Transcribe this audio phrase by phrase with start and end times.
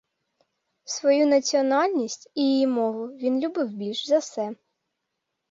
[0.83, 4.55] Свою національність і її мову він любив більш за все.